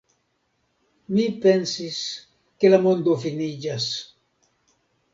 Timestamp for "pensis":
1.43-2.01